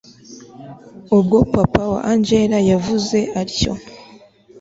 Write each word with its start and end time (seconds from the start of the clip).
ubwo 1.17 1.37
papa 1.53 1.83
wa 1.91 1.99
angella 2.11 2.57
yavuze 2.71 3.19
atyo 3.41 3.71